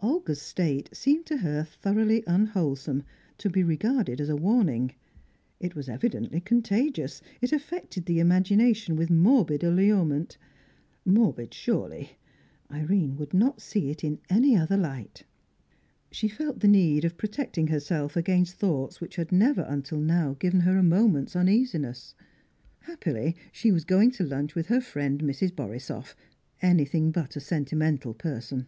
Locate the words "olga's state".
0.00-0.90